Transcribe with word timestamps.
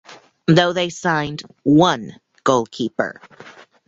Though 0.47 0.73
they 0.73 0.89
signed 0.89 1.43
one 1.61 2.19
goalkeeper. 2.43 3.21